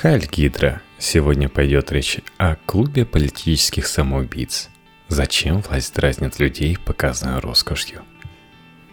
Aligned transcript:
Хайль 0.00 0.26
Гидра. 0.26 0.80
Сегодня 0.98 1.50
пойдет 1.50 1.92
речь 1.92 2.20
о 2.38 2.56
клубе 2.64 3.04
политических 3.04 3.86
самоубийц. 3.86 4.70
Зачем 5.08 5.60
власть 5.60 5.94
дразнит 5.94 6.38
людей, 6.38 6.78
показанную 6.82 7.42
роскошью? 7.42 8.00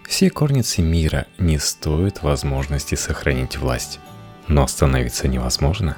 Все 0.05 0.29
корницы 0.29 0.81
мира 0.81 1.25
не 1.37 1.59
стоят 1.59 2.23
возможности 2.23 2.95
сохранить 2.95 3.55
власть, 3.55 4.01
но 4.49 4.63
остановиться 4.63 5.29
невозможно. 5.29 5.95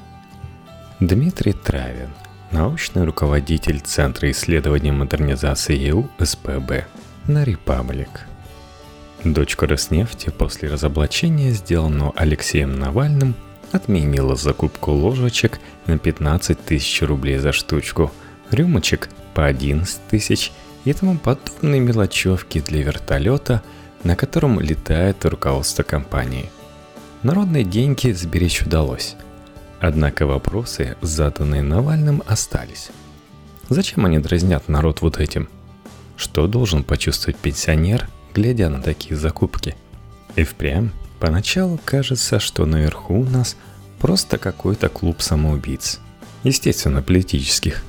Дмитрий 0.99 1.53
Травин, 1.53 2.09
научный 2.51 3.03
руководитель 3.03 3.79
Центра 3.79 4.29
исследований 4.29 4.91
модернизации 4.91 5.75
ЕУ 5.75 6.07
СПБ 6.19 6.85
на 7.25 7.43
Репаблик. 7.43 8.27
Дочка 9.23 9.65
Роснефти 9.65 10.29
после 10.29 10.69
разоблачения, 10.69 11.49
сделанного 11.49 12.13
Алексеем 12.15 12.77
Навальным, 12.77 13.33
отменила 13.71 14.35
закупку 14.35 14.91
ложечек 14.91 15.59
на 15.87 15.97
15 15.97 16.59
тысяч 16.63 17.01
рублей 17.01 17.37
за 17.37 17.51
штучку, 17.51 18.11
рюмочек 18.51 19.09
по 19.33 19.45
11 19.45 19.99
тысяч 20.09 20.51
и 20.85 20.93
тому 20.93 21.17
подобные 21.17 21.79
мелочевки 21.79 22.59
для 22.59 22.83
вертолета, 22.83 23.61
на 24.03 24.15
котором 24.15 24.59
летает 24.59 25.25
руководство 25.25 25.83
компании. 25.83 26.49
Народные 27.23 27.63
деньги 27.63 28.11
сберечь 28.11 28.61
удалось. 28.61 29.15
Однако 29.81 30.25
вопросы, 30.25 30.97
заданные 31.01 31.61
Навальным, 31.61 32.23
остались. 32.27 32.89
Зачем 33.69 34.05
они 34.05 34.19
дразнят 34.19 34.67
народ 34.67 35.01
вот 35.01 35.19
этим? 35.19 35.47
Что 36.17 36.47
должен 36.47 36.83
почувствовать 36.83 37.37
пенсионер, 37.37 38.09
глядя 38.33 38.69
на 38.69 38.81
такие 38.81 39.15
закупки? 39.15 39.75
И 40.35 40.43
впрямь, 40.43 40.89
поначалу 41.19 41.79
кажется, 41.83 42.39
что 42.39 42.65
наверху 42.65 43.19
у 43.21 43.29
нас 43.29 43.55
просто 43.99 44.37
какой-то 44.37 44.89
клуб 44.89 45.21
самоубийц. 45.21 45.99
Естественно, 46.43 47.01
политических. 47.01 47.83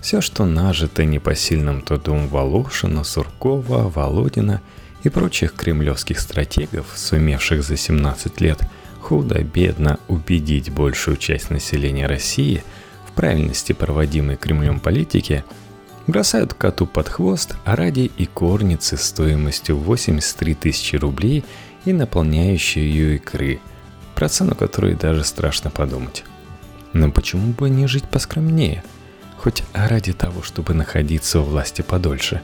Все, 0.00 0.20
что 0.20 0.46
нажито 0.46 1.04
непосильным 1.04 1.82
трудом 1.82 2.28
Волошина, 2.28 3.04
Суркова, 3.04 3.90
Володина 3.90 4.62
и 5.02 5.08
прочих 5.08 5.54
кремлевских 5.54 6.20
стратегов, 6.20 6.86
сумевших 6.94 7.62
за 7.62 7.76
17 7.76 8.40
лет 8.40 8.60
худо-бедно 9.00 9.98
убедить 10.08 10.70
большую 10.70 11.16
часть 11.16 11.50
населения 11.50 12.06
России 12.06 12.62
в 13.06 13.12
правильности 13.12 13.72
проводимой 13.72 14.36
Кремлем 14.36 14.78
политики, 14.78 15.44
бросают 16.06 16.54
коту 16.54 16.86
под 16.86 17.08
хвост, 17.08 17.56
ради 17.64 18.10
и 18.16 18.26
корницы 18.26 18.96
стоимостью 18.96 19.76
83 19.76 20.54
тысячи 20.54 20.96
рублей 20.96 21.44
и 21.84 21.92
наполняющие 21.92 22.88
ее 22.88 23.16
икры, 23.16 23.60
про 24.14 24.28
цену 24.28 24.54
которой 24.54 24.94
даже 24.94 25.24
страшно 25.24 25.70
подумать. 25.70 26.24
Но 26.92 27.10
почему 27.10 27.52
бы 27.52 27.70
не 27.70 27.86
жить 27.86 28.08
поскромнее– 28.08 28.82
хоть 29.40 29.62
ради 29.72 30.12
того, 30.12 30.42
чтобы 30.42 30.74
находиться 30.74 31.40
у 31.40 31.44
власти 31.44 31.82
подольше. 31.82 32.42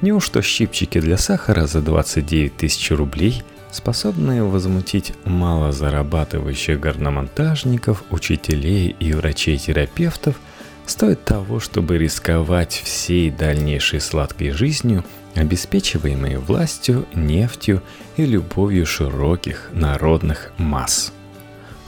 Неужто 0.00 0.42
щипчики 0.42 1.00
для 1.00 1.16
сахара 1.16 1.66
за 1.66 1.80
29 1.80 2.56
тысяч 2.56 2.90
рублей, 2.90 3.44
способные 3.70 4.42
возмутить 4.42 5.12
мало 5.24 5.70
зарабатывающих 5.70 6.80
горномонтажников, 6.80 8.02
учителей 8.10 8.96
и 8.98 9.12
врачей-терапевтов, 9.12 10.40
стоят 10.86 11.24
того, 11.24 11.60
чтобы 11.60 11.98
рисковать 11.98 12.82
всей 12.84 13.30
дальнейшей 13.30 14.00
сладкой 14.00 14.50
жизнью, 14.50 15.04
обеспечиваемой 15.34 16.36
властью, 16.36 17.06
нефтью 17.14 17.82
и 18.16 18.24
любовью 18.24 18.86
широких 18.86 19.70
народных 19.72 20.52
масс. 20.58 21.12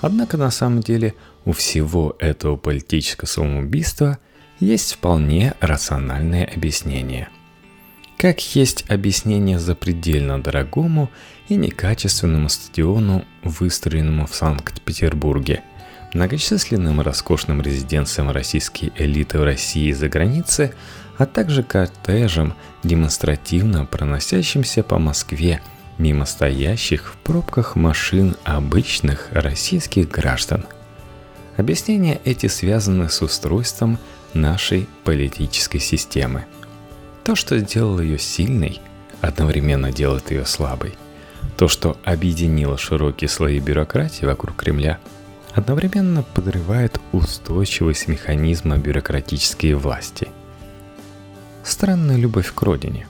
Однако 0.00 0.36
на 0.36 0.50
самом 0.50 0.80
деле 0.80 1.14
у 1.44 1.52
всего 1.52 2.16
этого 2.18 2.56
политического 2.56 3.26
самоубийства 3.26 4.18
есть 4.60 4.94
вполне 4.94 5.54
рациональное 5.60 6.44
объяснение. 6.44 7.28
Как 8.16 8.40
есть 8.54 8.84
объяснение 8.88 9.58
запредельно 9.58 10.42
дорогому 10.42 11.10
и 11.48 11.56
некачественному 11.56 12.48
стадиону, 12.48 13.24
выстроенному 13.44 14.26
в 14.26 14.34
Санкт-Петербурге, 14.34 15.62
многочисленным 16.12 17.00
роскошным 17.00 17.60
резиденциям 17.60 18.30
российской 18.30 18.92
элиты 18.96 19.38
в 19.38 19.44
России 19.44 19.88
и 19.88 19.92
за 19.92 20.08
границей, 20.08 20.72
а 21.18 21.26
также 21.26 21.62
кортежам, 21.62 22.54
демонстративно 22.82 23.86
проносящимся 23.86 24.82
по 24.82 24.98
Москве 24.98 25.60
мимо 25.98 26.26
стоящих 26.26 27.12
в 27.12 27.16
пробках 27.16 27.74
машин 27.74 28.36
обычных 28.44 29.28
российских 29.32 30.10
граждан. 30.10 30.66
Объяснения 31.56 32.20
эти 32.24 32.46
связаны 32.46 33.08
с 33.08 33.22
устройством– 33.22 33.98
нашей 34.36 34.88
политической 35.04 35.78
системы. 35.78 36.46
То, 37.24 37.34
что 37.34 37.58
сделало 37.58 38.00
ее 38.00 38.18
сильной, 38.18 38.80
одновременно 39.20 39.90
делает 39.90 40.30
ее 40.30 40.46
слабой. 40.46 40.94
То, 41.56 41.68
что 41.68 41.96
объединило 42.04 42.78
широкие 42.78 43.28
слои 43.28 43.58
бюрократии 43.58 44.24
вокруг 44.24 44.56
Кремля, 44.56 44.98
одновременно 45.56 46.22
подрывает 46.22 47.00
устойчивость 47.10 48.06
механизма 48.06 48.78
бюрократической 48.78 49.74
власти. 49.74 50.28
Странная 51.64 52.16
любовь 52.16 52.52
к 52.54 52.62
родине. 52.62 53.08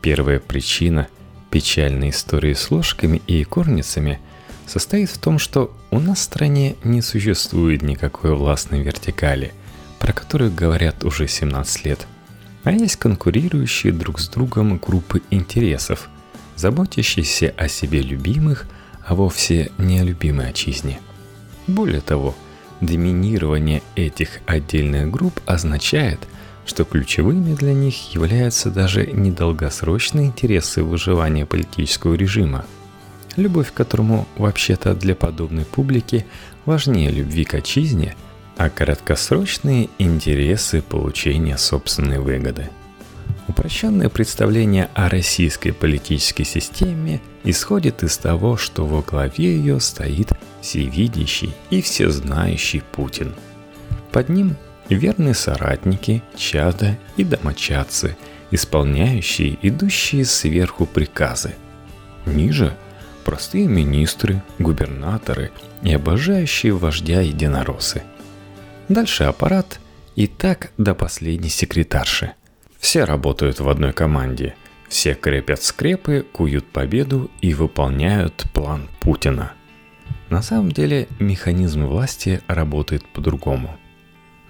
Первая 0.00 0.40
причина 0.40 1.08
печальной 1.50 2.08
истории 2.08 2.54
с 2.54 2.70
ложками 2.70 3.20
и 3.26 3.44
корницами 3.44 4.20
состоит 4.66 5.10
в 5.10 5.18
том, 5.18 5.38
что 5.38 5.76
у 5.90 6.00
нас 6.00 6.20
в 6.20 6.22
стране 6.22 6.76
не 6.84 7.02
существует 7.02 7.82
никакой 7.82 8.34
властной 8.34 8.82
вертикали– 8.82 9.52
про 9.98 10.12
которых 10.12 10.54
говорят 10.54 11.04
уже 11.04 11.26
17 11.26 11.84
лет, 11.84 12.06
а 12.64 12.72
есть 12.72 12.96
конкурирующие 12.96 13.92
друг 13.92 14.20
с 14.20 14.28
другом 14.28 14.78
группы 14.78 15.22
интересов, 15.30 16.08
заботящиеся 16.54 17.52
о 17.56 17.68
себе 17.68 18.02
любимых, 18.02 18.66
а 19.04 19.14
вовсе 19.14 19.70
не 19.78 20.00
о 20.00 20.04
любимой 20.04 20.50
отчизне. 20.50 21.00
Более 21.66 22.00
того, 22.00 22.34
доминирование 22.80 23.82
этих 23.94 24.40
отдельных 24.46 25.10
групп 25.10 25.40
означает, 25.46 26.20
что 26.64 26.84
ключевыми 26.84 27.54
для 27.54 27.72
них 27.72 28.14
являются 28.14 28.70
даже 28.70 29.06
недолгосрочные 29.06 30.26
интересы 30.26 30.82
выживания 30.82 31.46
политического 31.46 32.14
режима, 32.14 32.66
любовь 33.36 33.72
к 33.72 33.74
которому 33.74 34.26
вообще-то 34.36 34.94
для 34.94 35.14
подобной 35.14 35.64
публики 35.64 36.26
важнее 36.64 37.10
любви 37.10 37.44
к 37.44 37.54
отчизне– 37.54 38.14
а 38.56 38.70
краткосрочные 38.70 39.90
интересы 39.98 40.82
получения 40.82 41.58
собственной 41.58 42.18
выгоды. 42.18 42.70
Упрощенное 43.48 44.08
представление 44.08 44.88
о 44.94 45.08
российской 45.08 45.72
политической 45.72 46.44
системе 46.44 47.20
исходит 47.44 48.02
из 48.02 48.16
того, 48.18 48.56
что 48.56 48.86
во 48.86 49.02
главе 49.02 49.56
ее 49.56 49.78
стоит 49.80 50.32
всевидящий 50.66 51.54
и 51.70 51.80
всезнающий 51.80 52.82
Путин. 52.82 53.34
Под 54.10 54.28
ним 54.28 54.56
верные 54.88 55.34
соратники, 55.34 56.22
чада 56.36 56.98
и 57.16 57.24
домочадцы, 57.24 58.16
исполняющие 58.50 59.56
идущие 59.62 60.24
сверху 60.24 60.86
приказы. 60.86 61.54
Ниже– 62.24 62.76
простые 63.24 63.68
министры, 63.68 64.42
губернаторы 64.58 65.52
и 65.82 65.94
обожающие 65.94 66.72
вождя 66.72 67.20
единоросы– 67.20 68.02
Дальше 68.88 69.24
аппарат 69.24 69.80
и 70.14 70.28
так 70.28 70.70
до 70.78 70.94
последней 70.94 71.48
секретарши. 71.48 72.32
Все 72.78 73.04
работают 73.04 73.58
в 73.58 73.68
одной 73.68 73.92
команде. 73.92 74.54
Все 74.88 75.14
крепят 75.14 75.62
скрепы, 75.62 76.24
куют 76.32 76.66
победу 76.66 77.30
и 77.40 77.52
выполняют 77.52 78.44
план 78.54 78.88
Путина. 79.00 79.52
На 80.30 80.42
самом 80.42 80.72
деле 80.72 81.08
механизм 81.18 81.84
власти 81.86 82.40
работает 82.46 83.06
по-другому. 83.08 83.76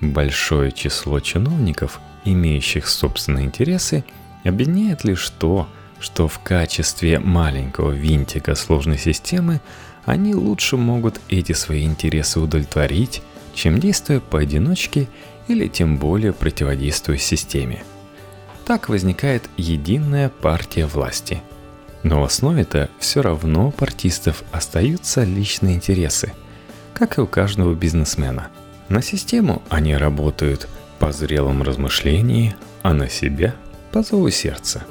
Большое 0.01 0.73
число 0.73 1.21
чиновников, 1.21 2.01
имеющих 2.25 2.89
собственные 2.89 3.47
интересы, 3.47 4.05
объединяет 4.45 5.05
лишь 5.05 5.29
то, 5.31 5.69
что 6.01 6.29
в 6.29 6.39
качестве 6.41 7.19
маленького 7.19 7.93
винтика 7.93 8.55
сложной 8.55 8.99
системы 8.99 9.61
они 10.05 10.35
лучше 10.35 10.77
могут 10.77 11.21
эти 11.29 11.53
свои 11.53 11.85
интересы 11.85 12.41
удовлетворить, 12.41 13.23
чем 13.55 13.81
действуя 13.81 14.21
поодиночке 14.21 15.09
или 15.49 15.67
тем 15.69 15.99
более 15.99 16.33
противодействуя 16.33 17.19
системе. 17.19 17.83
Так 18.67 18.89
возникает 18.89 19.49
единая 19.57 20.29
партия 20.29 20.87
власти. 20.87 21.43
Но 22.07 22.21
в 22.21 22.25
основе-то 22.25 22.89
все 23.01 23.21
равно 23.21 23.73
партистов 23.73 24.45
остаются 24.53 25.25
личные 25.25 25.75
интересы, 25.75 26.33
как 26.95 27.19
и 27.19 27.21
у 27.21 27.27
каждого 27.27 27.75
бизнесмена. 27.75 28.47
На 28.89 29.03
систему 29.03 29.61
они 29.71 29.97
работают 29.97 30.69
по 31.01 31.11
зрелом 31.11 31.65
размышлении, 31.65 32.55
а 32.85 32.95
на 32.95 33.09
себя 33.09 33.57
по 33.91 34.05
зову 34.05 34.31
сердца. 34.31 34.85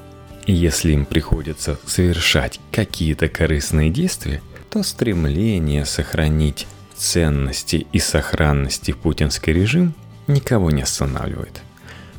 И 0.45 0.51
если 0.51 0.91
им 0.91 1.06
приходится 1.06 1.79
совершать 1.85 2.59
какие-то 2.69 3.29
корыстные 3.29 3.89
действия, 3.91 4.41
то 4.69 4.83
стремление 4.83 5.85
сохранить 5.85 6.68
ценности 6.97 7.88
и 7.94 8.00
сохранности 8.00 8.91
путинский 8.91 9.53
режим 9.53 9.94
никого 10.27 10.69
не 10.69 10.81
останавливает. 10.81 11.61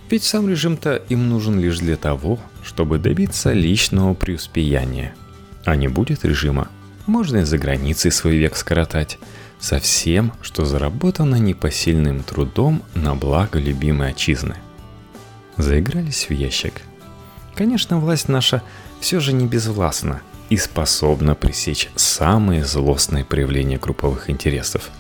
Ведь 0.09 0.23
сам 0.23 0.49
режим-то 0.49 0.97
им 1.09 1.29
нужен 1.29 1.59
лишь 1.59 1.79
для 1.79 1.97
того, 1.97 2.39
чтобы 2.63 2.99
добиться 2.99 3.53
личного 3.53 4.15
преуспеяния. 4.15 5.15
А 5.65 5.75
не 5.75 5.89
будет 5.89 6.25
режима, 6.25 6.69
можно 7.07 7.39
и 7.39 7.45
за 7.45 7.59
границей 7.59 8.13
свой 8.13 8.37
век 8.37 8.57
скоротать, 8.57 9.19
со 9.59 9.81
всем, 9.81 10.33
что 10.43 10.65
заработано 10.65 11.37
непосильным 11.37 12.23
трудом 12.23 12.83
на 12.95 13.15
благо 13.15 13.59
любимой 13.59 14.11
отчизны. 14.11 14.57
Заигрались 15.57 16.29
в 16.29 16.33
ящик. 16.33 16.83
Конечно, 17.55 17.99
власть 17.99 18.29
наша 18.29 18.63
все 19.01 19.19
же 19.19 19.33
не 19.33 19.47
безвластна 19.47 20.21
и 20.51 20.57
способна 20.57 21.35
пресечь 21.35 21.89
самые 21.97 22.65
злостные 22.65 23.25
проявления 23.25 23.79
групповых 23.79 24.31
интересов. 24.31 24.91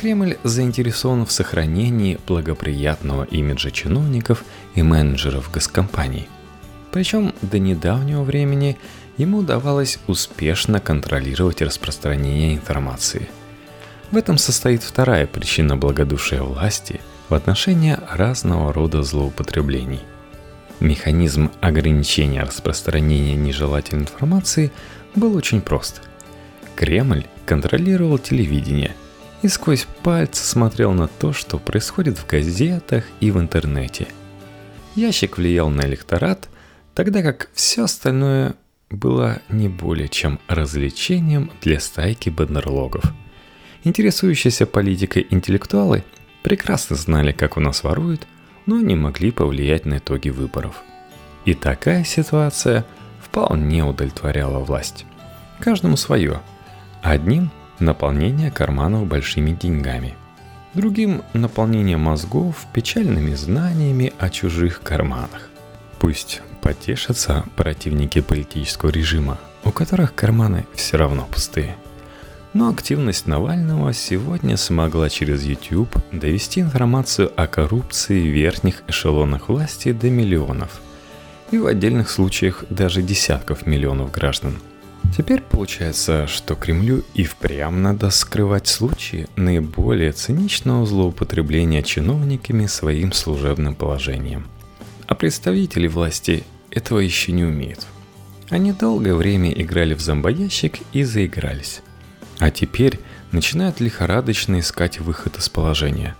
Кремль 0.00 0.38
заинтересован 0.44 1.26
в 1.26 1.30
сохранении 1.30 2.18
благоприятного 2.26 3.24
имиджа 3.24 3.70
чиновников 3.70 4.44
и 4.74 4.82
менеджеров 4.82 5.50
госкомпаний. 5.52 6.26
Причем 6.90 7.34
до 7.42 7.58
недавнего 7.58 8.22
времени 8.22 8.78
ему 9.18 9.40
удавалось 9.40 9.98
успешно 10.06 10.80
контролировать 10.80 11.60
распространение 11.60 12.54
информации. 12.54 13.28
В 14.10 14.16
этом 14.16 14.38
состоит 14.38 14.82
вторая 14.82 15.26
причина 15.26 15.76
благодушия 15.76 16.40
власти 16.40 16.98
в 17.28 17.34
отношении 17.34 17.98
разного 18.10 18.72
рода 18.72 19.02
злоупотреблений– 19.02 20.00
Механизм 20.80 21.50
ограничения 21.60 22.42
распространения 22.42 23.34
нежелательной 23.34 24.04
информации 24.04 24.72
был 25.14 25.36
очень 25.36 25.60
прост. 25.60 26.00
Кремль 26.74 27.26
контролировал 27.44 28.16
телевидение 28.16 28.96
и 29.42 29.48
сквозь 29.48 29.86
пальцы 30.02 30.44
смотрел 30.44 30.92
на 30.92 31.08
то, 31.08 31.32
что 31.32 31.58
происходит 31.58 32.18
в 32.18 32.26
газетах 32.26 33.04
и 33.20 33.30
в 33.30 33.38
интернете. 33.38 34.08
Ящик 34.94 35.38
влиял 35.38 35.70
на 35.70 35.82
электорат, 35.82 36.48
тогда 36.94 37.22
как 37.22 37.50
все 37.54 37.84
остальное 37.84 38.54
было 38.90 39.40
не 39.48 39.68
более 39.68 40.08
чем 40.08 40.40
развлечением 40.48 41.50
для 41.62 41.80
стайки 41.80 42.28
бандерлогов. 42.28 43.04
Интересующиеся 43.84 44.66
политикой 44.66 45.26
интеллектуалы 45.30 46.04
прекрасно 46.42 46.96
знали, 46.96 47.32
как 47.32 47.56
у 47.56 47.60
нас 47.60 47.82
воруют– 47.82 48.26
но 48.70 48.80
не 48.80 48.94
могли 48.94 49.32
повлиять 49.32 49.84
на 49.84 49.98
итоги 49.98 50.28
выборов. 50.28 50.82
И 51.44 51.54
такая 51.54 52.04
ситуация 52.04 52.84
вполне 53.20 53.84
удовлетворяла 53.84 54.60
власть. 54.60 55.06
Каждому 55.58 55.96
свое. 55.96 56.40
Одним– 57.02 57.50
наполнение 57.80 58.50
карманов 58.50 59.06
большими 59.06 59.52
деньгами. 59.52 60.14
Другим– 60.74 61.22
наполнение 61.32 61.96
мозгов 61.96 62.66
печальными 62.72 63.34
знаниями 63.34 64.12
о 64.18 64.30
чужих 64.30 64.82
карманах. 64.82 65.50
Пусть 65.98 66.42
потешатся 66.62 67.44
противники 67.56 68.20
политического 68.20 68.90
режима, 68.90 69.38
у 69.64 69.70
которых 69.70 70.14
карманы 70.14 70.66
все 70.74 70.96
равно 70.96 71.26
пустые– 71.30 71.76
но 72.52 72.68
активность 72.68 73.28
Навального 73.28 73.92
сегодня 73.92 74.56
смогла 74.56 75.08
через 75.08 75.44
YouTube 75.44 75.94
довести 76.10 76.60
информацию 76.60 77.30
о 77.36 77.46
коррупции 77.46 78.20
в 78.20 78.34
верхних 78.34 78.82
эшелонах 78.88 79.48
власти 79.48 79.92
до 79.92 80.10
миллионов. 80.10 80.80
И 81.52 81.58
в 81.58 81.66
отдельных 81.66 82.10
случаях 82.10 82.64
даже 82.68 83.02
десятков 83.02 83.66
миллионов 83.66 84.10
граждан. 84.10 84.58
Теперь 85.16 85.42
получается, 85.42 86.26
что 86.26 86.54
Кремлю 86.54 87.02
и 87.14 87.24
впрямь 87.24 87.76
надо 87.76 88.10
скрывать 88.10 88.68
случаи 88.68 89.26
наиболее 89.36 90.12
циничного 90.12 90.86
злоупотребления 90.86 91.82
чиновниками 91.82 92.66
своим 92.66 93.12
служебным 93.12 93.74
положением. 93.74 94.46
А 95.06 95.14
представители 95.14 95.88
власти 95.88 96.44
этого 96.70 97.00
еще 97.00 97.32
не 97.32 97.44
умеют. 97.44 97.86
Они 98.50 98.72
долгое 98.72 99.14
время 99.14 99.52
играли 99.52 99.94
в 99.94 100.00
зомбоящик 100.00 100.78
и 100.92 101.02
заигрались. 101.02 101.82
А 102.38 102.50
теперь 102.50 103.00
начинают 103.32 103.80
лихорадочно 103.80 104.60
искать 104.60 105.00
выход 105.00 105.38
из 105.38 105.48
положения. 105.48 106.16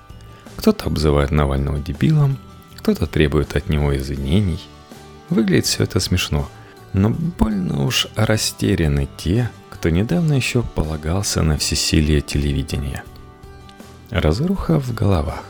Кто-то 0.56 0.86
обзывает 0.86 1.30
Навального 1.30 1.78
дебилом, 1.78 2.38
кто-то 2.76 3.06
требует 3.06 3.56
от 3.56 3.68
него 3.68 3.96
извинений. 3.96 4.60
Выглядит 5.28 5.66
все 5.66 5.84
это 5.84 6.00
смешно, 6.00 6.48
но 6.92 7.10
больно 7.10 7.84
уж 7.84 8.08
растеряны 8.16 9.08
те, 9.16 9.50
кто 9.70 9.90
недавно 9.90 10.34
еще 10.34 10.62
полагался 10.62 11.42
на 11.42 11.56
всесилие 11.56 12.20
телевидения. 12.20 13.04
Разруха 14.10 14.80
в 14.80 14.94
головах. 14.94 15.44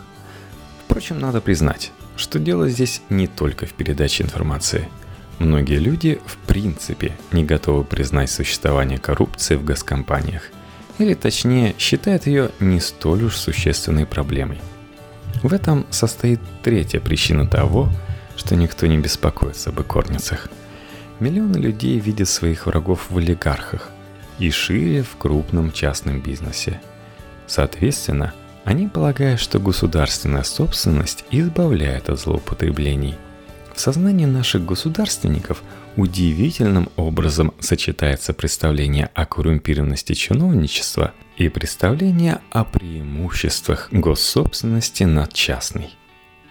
Впрочем, 0.85 1.19
надо 1.19 1.41
признать, 1.41 1.93
что 2.17 2.39
дело 2.39 2.69
здесь 2.69 3.03
не 3.09 3.27
только 3.27 3.67
в 3.67 3.73
передаче 3.73 4.25
информации. 4.25 4.89
Многие 5.39 5.79
люди 5.79 6.21
в 6.27 6.37
принципе 6.47 7.17
не 7.33 7.45
готовы 7.45 7.85
признать 7.85 8.31
существование 8.31 8.99
коррупции 8.99 9.57
в 9.57 9.65
госкомпаниях– 9.65 10.43
или 11.01 11.15
точнее 11.15 11.75
считает 11.79 12.27
ее 12.27 12.51
не 12.61 12.79
столь 12.79 13.25
уж 13.25 13.37
существенной 13.37 14.05
проблемой. 14.05 14.61
В 15.43 15.55
этом 15.55 15.87
состоит 15.89 16.41
третья 16.63 17.01
причина 17.01 17.47
того, 17.47 17.89
что 18.37 18.55
никто 18.55 18.87
не 18.87 18.99
беспокоится 18.99 19.71
об 19.71 19.81
икорницах. 19.81 20.51
Миллионы 21.21 21.59
людей 21.59 21.99
видят 21.99 22.29
своих 22.29 22.67
врагов 22.67 23.11
в 23.11 23.19
олигархах 23.19 23.91
и 24.39 24.51
шире 24.51 25.03
в 25.03 25.17
крупном 25.17 25.71
частном 25.71 26.21
бизнесе. 26.21 26.81
Соответственно, 27.47 28.33
они 28.65 28.89
полагают, 28.89 29.41
что 29.41 29.59
государственная 29.59 30.43
собственность 30.43 31.25
избавляет 31.31 32.09
от 32.09 32.19
злоупотреблений. 32.19 33.17
В 33.75 33.81
сознании 33.81 34.27
наших 34.27 34.65
государственников– 34.65 35.63
удивительным 35.97 36.89
образом 36.97 37.53
сочетается 37.61 38.33
представление 38.33 39.11
о 39.15 39.27
коррумпированности 39.27 40.15
чиновничества 40.15 41.13
и 41.37 41.49
представление 41.49 42.41
о 42.51 42.65
преимуществах 42.65 43.89
госсобственности 43.91 45.05
над 45.05 45.33
частной. 45.33 45.91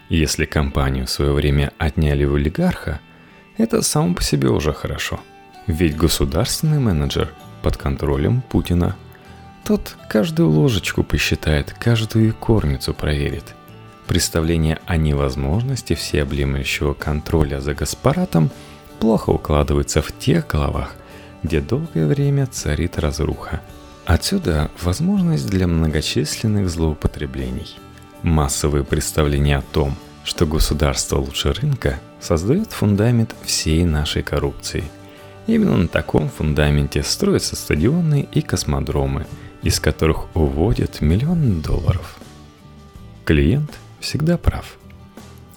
Если 0.08 0.44
компанию 0.44 1.06
в 1.06 1.10
свое 1.10 1.32
время 1.32 1.72
отняли 1.78 2.24
у 2.24 2.34
олигарха, 2.34 3.00
это 3.60 3.82
само 3.82 4.14
по 4.14 4.22
себе 4.22 4.48
уже 4.48 4.72
хорошо. 4.72 5.20
Ведь 5.66 5.96
государственный 5.96 6.78
менеджер 6.78 7.32
под 7.62 7.76
контролем 7.76 8.42
Путина. 8.42 8.96
Тот 9.64 9.96
каждую 10.08 10.48
ложечку 10.50 11.02
посчитает, 11.04 11.74
каждую 11.78 12.34
корницу 12.34 12.94
проверит. 12.94 13.54
Представление 14.06 14.80
о 14.86 14.96
невозможности 14.96 15.94
всеобъемлющего 15.94 16.94
контроля 16.94 17.60
за 17.60 17.74
госпаратом– 17.74 18.50
плохо 19.00 19.30
укладывается 19.30 20.02
в 20.02 20.16
тех 20.16 20.46
головах, 20.46 20.94
где 21.42 21.60
долгое 21.60 22.06
время 22.06 22.46
царит 22.46 22.98
разруха. 22.98 23.60
Отсюда 24.04 24.70
возможность 24.80 25.48
для 25.48 25.66
многочисленных 25.66 26.68
злоупотреблений. 26.68 27.78
Массовые 28.22 28.84
представления 28.84 29.58
о 29.58 29.62
том, 29.62 29.96
что 30.24 30.46
государство 30.46 31.16
лучше 31.16 31.52
рынка, 31.52 31.98
создают 32.20 32.72
фундамент 32.72 33.34
всей 33.42 33.84
нашей 33.84 34.22
коррупции. 34.22 34.84
Именно 35.46 35.76
на 35.76 35.88
таком 35.88 36.28
фундаменте 36.28 37.02
строятся 37.02 37.56
стадионы 37.56 38.28
и 38.32 38.42
космодромы, 38.42 39.26
из 39.62 39.80
которых 39.80 40.34
уводят 40.36 41.00
миллионы 41.00 41.60
долларов. 41.62 42.16
Клиент 43.24 43.70
всегда 44.00 44.38
прав. 44.38 44.78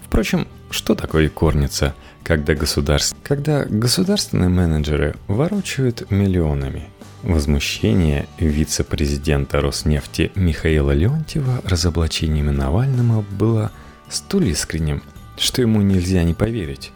Впрочем, 0.05 0.47
что 0.69 0.95
такое 0.95 1.29
корница– 1.29 1.93
когда, 2.23 2.55
государств... 2.55 3.15
когда 3.21 3.65
государственные 3.65 4.49
менеджеры 4.49 5.15
ворочают 5.27 6.09
миллионами. 6.09 6.89
Возмущение 7.21 8.27
вице-президента 8.37 9.61
Роснефти 9.61 10.31
Михаила 10.35 10.91
Леонтьева 10.91 11.61
разоблачениями 11.63 12.49
Навального 12.49 13.21
было 13.21 13.71
столь 14.09 14.49
искренним, 14.49 15.03
что 15.37 15.61
ему 15.61 15.81
нельзя 15.81 16.23
не 16.23 16.33
поверить. 16.33 16.91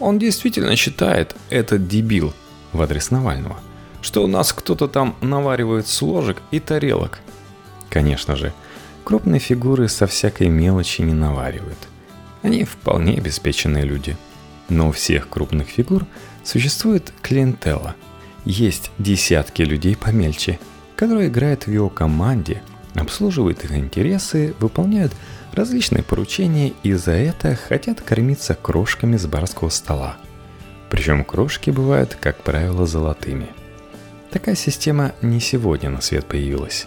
Он 0.00 0.18
действительно 0.18 0.76
считает 0.76 1.36
этот 1.50 1.88
дебил 1.88 2.32
в 2.72 2.82
адрес 2.82 3.10
Навального, 3.10 3.58
что 4.00 4.24
у 4.24 4.26
нас 4.26 4.52
кто-то 4.52 4.88
там 4.88 5.16
наваривает 5.20 5.86
с 5.86 6.02
ложек 6.02 6.42
и 6.50 6.60
тарелок. 6.60 7.20
Конечно 7.90 8.36
же, 8.36 8.52
крупные 9.04 9.40
фигуры 9.40 9.88
со 9.88 10.06
всякой 10.06 10.48
мелочи 10.48 11.02
не 11.02 11.14
наваривают. 11.14 11.78
Они 12.42 12.64
вполне 12.64 13.18
обеспеченные 13.18 13.84
люди– 13.84 14.16
но 14.72 14.88
у 14.88 14.92
всех 14.92 15.28
крупных 15.28 15.68
фигур 15.68 16.06
существует 16.44 17.12
клиентела. 17.22 17.94
Есть 18.44 18.90
десятки 18.98 19.62
людей 19.62 19.96
помельче, 19.96 20.58
которые 20.96 21.28
играют 21.28 21.66
в 21.66 21.70
его 21.70 21.88
команде, 21.88 22.62
обслуживают 22.94 23.64
их 23.64 23.72
интересы, 23.72 24.54
выполняют 24.58 25.12
различные 25.52 26.02
поручения 26.02 26.72
и 26.82 26.92
за 26.92 27.12
это 27.12 27.56
хотят 27.56 28.00
кормиться 28.00 28.54
крошками 28.54 29.16
с 29.16 29.26
барского 29.26 29.68
стола. 29.68 30.16
Причем 30.90 31.24
крошки 31.24 31.70
бывают, 31.70 32.16
как 32.20 32.36
правило, 32.42 32.86
золотыми. 32.86 33.48
Такая 34.30 34.54
система 34.54 35.12
не 35.22 35.40
сегодня 35.40 35.90
на 35.90 36.00
свет 36.00 36.26
появилась. 36.26 36.86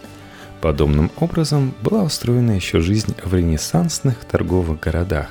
Подобным 0.61 1.11
образом 1.17 1.75
была 1.81 2.03
устроена 2.03 2.51
еще 2.51 2.81
жизнь 2.81 3.15
в 3.23 3.35
ренессансных 3.35 4.25
торговых 4.25 4.79
городах, 4.79 5.27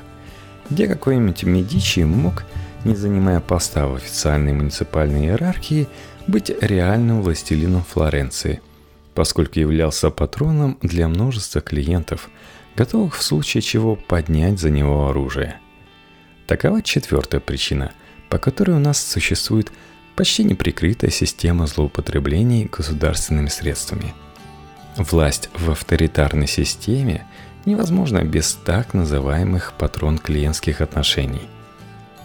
где 0.71 0.87
какой-нибудь 0.87 1.43
Медичи 1.45 2.01
мог, 2.01 2.45
не 2.85 2.95
занимая 2.95 3.41
поста 3.41 3.87
в 3.87 3.97
официальной 3.97 4.53
муниципальной 4.53 5.27
иерархии, 5.27 5.89
быть 6.27 6.53
реальным 6.61 7.23
властелином 7.23 7.83
Флоренции, 7.83 8.61
поскольку 9.15 9.61
являлся 9.61 10.11
патроном 10.11 10.79
для 10.83 11.09
множества 11.09 11.61
клиентов, 11.61 12.29
готовых 12.77 13.17
в 13.17 13.23
случае 13.23 13.63
чего 13.63 13.97
поднять 13.97 14.59
за 14.59 14.71
него 14.71 15.09
оружие. 15.09 15.61
Такова 16.47 16.83
четвертая 16.83 17.41
причина, 17.41 17.93
по 18.29 18.39
которой 18.39 18.73
у 18.73 18.79
нас 18.79 19.05
существует 19.05 19.73
почти 20.17 20.45
неприкрытая 20.45 21.11
система 21.11 21.67
злоупотреблений 21.67 22.69
государственными 22.71 23.49
средствами. 23.49 24.15
Власть 24.97 25.51
в 25.55 25.71
авторитарной 25.71 26.47
системе 26.47 27.27
невозможна 27.65 28.23
без 28.23 28.55
так 28.55 28.95
называемых 28.95 29.73
патрон-клиентских 29.79 30.81
отношений. 30.81 31.43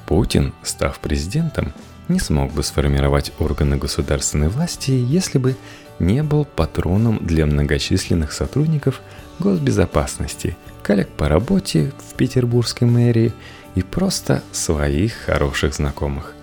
Путин, 0.05 0.53
став 0.63 0.99
президентом, 0.99 1.73
не 2.07 2.19
смог 2.19 2.51
бы 2.51 2.63
сформировать 2.63 3.31
органы 3.39 3.77
государственной 3.77 4.49
власти, 4.49 4.91
если 4.91 5.37
бы 5.37 5.55
не 5.99 6.23
был 6.23 6.45
патроном 6.45 7.19
для 7.21 7.45
многочисленных 7.45 8.31
сотрудников 8.31 9.01
госбезопасности, 9.39 10.57
коллег 10.81 11.09
по 11.09 11.29
работе 11.29 11.91
в 12.09 12.15
петербургской 12.15 12.87
мэрии 12.87 13.33
и 13.75 13.81
просто 13.81 14.43
своих 14.51 15.13
хороших 15.13 15.73
знакомых. 15.73 16.33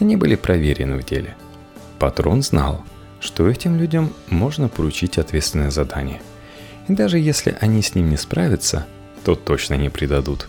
Они 0.00 0.16
были 0.16 0.34
проверены 0.34 0.96
в 0.96 1.04
деле. 1.04 1.36
Патрон 1.98 2.42
знал, 2.42 2.84
что 3.20 3.48
этим 3.48 3.78
людям 3.78 4.12
можно 4.28 4.68
поручить 4.68 5.18
ответственное 5.18 5.70
задание. 5.70 6.20
И 6.88 6.92
даже 6.92 7.18
если 7.18 7.56
они 7.60 7.80
с 7.82 7.94
ним 7.94 8.10
не 8.10 8.16
справятся, 8.16 8.86
то 9.24 9.34
точно 9.34 9.74
не 9.74 9.88
предадут. 9.88 10.48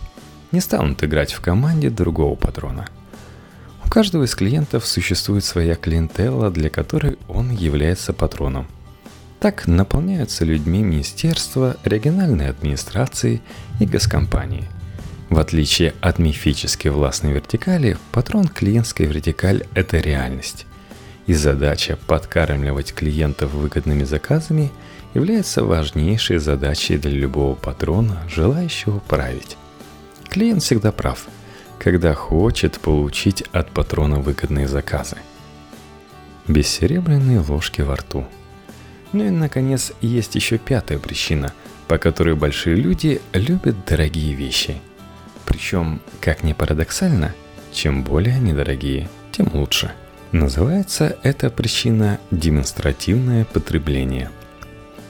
Не 0.52 0.60
станут 0.60 1.02
играть 1.02 1.32
в 1.32 1.40
команде 1.40 1.90
другого 1.90 2.34
патрона. 2.34 2.86
У 3.86 3.88
каждого 3.88 4.24
из 4.24 4.34
клиентов 4.34 4.86
существует 4.86 5.44
своя 5.44 5.74
клиентела, 5.76 6.50
для 6.50 6.68
которой 6.68 7.16
он 7.28 7.50
является 7.50 8.12
патроном. 8.12 8.66
Так 9.40 9.66
наполняются 9.66 10.44
людьми 10.44 10.82
министерства, 10.82 11.76
региональной 11.84 12.50
администрации 12.50 13.40
и 13.80 13.86
госкомпании– 13.86 14.68
в 15.28 15.38
отличие 15.38 15.94
от 16.00 16.18
мифической 16.18 16.90
властной 16.90 17.32
вертикали, 17.32 17.98
патрон 18.12 18.46
клиентской 18.46 19.06
вертикаль– 19.06 19.64
это 19.74 19.98
реальность. 19.98 20.66
И 21.26 21.34
задача 21.34 21.98
подкармливать 22.06 22.94
клиентов 22.94 23.52
выгодными 23.52 24.04
заказами 24.04 24.70
является 25.14 25.64
важнейшей 25.64 26.38
задачей 26.38 26.96
для 26.96 27.10
любого 27.10 27.56
патрона, 27.56 28.22
желающего 28.28 29.00
править. 29.00 29.56
Клиент 30.28 30.62
всегда 30.62 30.92
прав, 30.92 31.26
когда 31.78 32.14
хочет 32.14 32.80
получить 32.80 33.42
от 33.52 33.70
патрона 33.70 34.20
выгодные 34.20 34.68
заказы. 34.68 35.16
Бессеребряные 36.48 37.40
ложки 37.40 37.80
во 37.80 37.96
рту. 37.96 38.26
Ну 39.12 39.24
и, 39.24 39.30
наконец, 39.30 39.92
есть 40.00 40.34
еще 40.34 40.58
пятая 40.58 40.98
причина, 40.98 41.52
по 41.88 41.98
которой 41.98 42.34
большие 42.34 42.76
люди 42.76 43.20
любят 43.32 43.76
дорогие 43.86 44.34
вещи– 44.34 44.80
причем, 45.46 46.02
как 46.20 46.42
ни 46.42 46.52
парадоксально, 46.52 47.34
чем 47.72 48.02
более 48.02 48.34
они 48.34 48.52
дорогие, 48.52 49.08
тем 49.32 49.48
лучше. 49.54 49.92
Называется 50.32 51.16
эта 51.22 51.48
причина 51.50 52.18
демонстративное 52.30 53.44
потребление. 53.44 54.30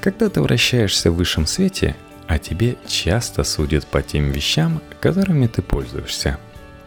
Когда 0.03 0.29
ты 0.29 0.41
вращаешься 0.43 1.11
в 1.11 1.17
высшем 1.17 1.47
свете, 1.47 1.97
а 2.29 2.39
тебе 2.39 2.77
часто 2.87 3.43
судят 3.45 3.87
по 3.87 4.03
тем 4.03 4.31
вещам, 4.31 4.83
которыми 5.01 5.47
ты 5.47 5.63
пользуешься. 5.63 6.39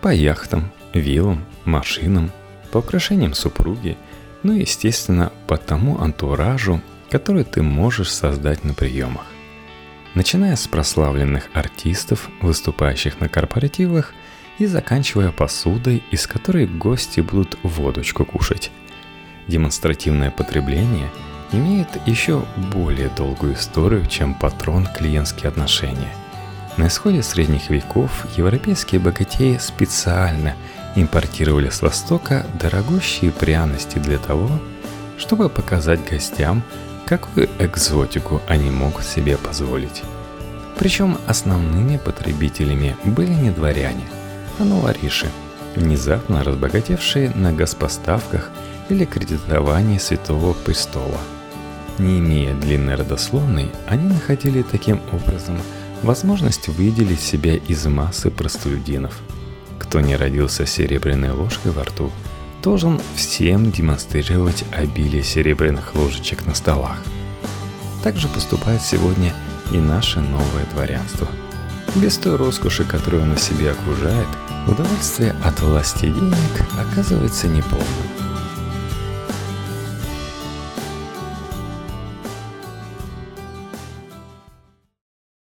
По 0.01 0.13
яхтам, 0.13 0.71
виллам, 0.93 1.45
машинам, 1.65 2.31
по 2.71 2.77
украшениям 2.79 3.33
супруги, 3.33 3.97
ну 4.43 4.53
и, 4.53 4.61
естественно, 4.61 5.31
по 5.47 5.57
тому 5.57 5.99
антуражу, 5.99 6.81
который 7.09 7.43
ты 7.43 7.61
можешь 7.61 8.11
создать 8.11 8.63
на 8.63 8.73
приемах 8.73 9.25
начиная 10.15 10.55
с 10.55 10.67
прославленных 10.67 11.49
артистов, 11.53 12.29
выступающих 12.41 13.19
на 13.19 13.29
корпоративах, 13.29 14.13
и 14.57 14.65
заканчивая 14.65 15.31
посудой, 15.31 16.03
из 16.11 16.27
которой 16.27 16.67
гости 16.67 17.21
будут 17.21 17.57
водочку 17.63 18.25
кушать. 18.25 18.71
Демонстративное 19.47 20.31
потребление 20.31 21.09
имеет 21.53 21.87
еще 22.05 22.45
более 22.73 23.07
долгую 23.09 23.53
историю, 23.53 24.05
чем 24.07 24.33
патрон 24.33 24.85
клиентские 24.85 25.47
отношения. 25.47 26.13
На 26.77 26.87
исходе 26.87 27.23
средних 27.23 27.69
веков 27.69 28.25
европейские 28.37 29.01
богатеи 29.01 29.57
специально 29.57 30.55
импортировали 30.95 31.69
с 31.69 31.81
Востока 31.81 32.45
дорогущие 32.59 33.31
пряности 33.31 33.97
для 33.97 34.17
того, 34.17 34.49
чтобы 35.17 35.49
показать 35.49 36.07
гостям, 36.09 36.63
какую 37.05 37.49
экзотику 37.59 38.41
они 38.47 38.69
могут 38.71 39.03
себе 39.03 39.37
позволить. 39.37 40.03
Причем 40.77 41.17
основными 41.27 41.97
потребителями 41.97 42.95
были 43.03 43.33
не 43.33 43.51
дворяне, 43.51 44.05
а 44.59 44.63
новориши, 44.63 45.27
внезапно 45.75 46.43
разбогатевшие 46.43 47.31
на 47.31 47.51
госпоставках 47.51 48.49
или 48.87 49.05
кредитовании 49.05 49.97
Святого 49.97 50.53
Престола. 50.53 51.19
Не 51.97 52.19
имея 52.19 52.55
длинной 52.55 52.95
родословной, 52.95 53.71
они 53.87 54.07
находили 54.07 54.61
таким 54.61 55.01
образом 55.11 55.57
возможность 56.03 56.67
выделить 56.67 57.21
себя 57.21 57.55
из 57.55 57.85
массы 57.85 58.31
простолюдинов. 58.31 59.19
Кто 59.79 60.01
не 60.01 60.15
родился 60.15 60.65
серебряной 60.65 61.31
ложкой 61.31 61.71
во 61.71 61.83
рту– 61.83 62.11
должен 62.61 62.99
всем 63.15 63.71
демонстрировать 63.71 64.65
обилие 64.71 65.23
серебряных 65.23 65.95
ложечек 65.95 66.45
на 66.45 66.53
столах. 66.53 66.97
Также 68.03 68.27
поступает 68.27 68.81
сегодня 68.81 69.33
и 69.71 69.77
наше 69.77 70.19
новое 70.19 70.65
дворянство. 70.73 71.27
Без 71.95 72.17
той 72.17 72.35
роскоши, 72.35 72.83
которую 72.83 73.23
оно 73.23 73.35
себе 73.35 73.71
окружает, 73.71 74.27
удовольствие 74.67 75.35
от 75.43 75.59
власти 75.61 76.05
денег 76.05 76.35
оказывается 76.79 77.47
неполным. 77.47 78.08